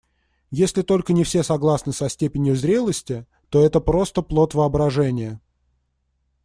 [0.49, 5.39] Если только не все согласны со степенью зрелости, то это просто плод воображения.